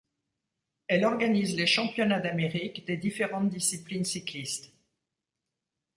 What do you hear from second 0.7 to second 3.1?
Elle organise les championnats d'Amérique des